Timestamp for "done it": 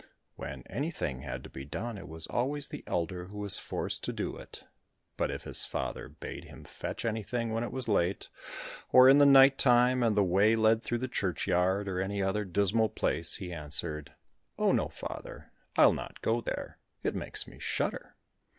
1.63-2.07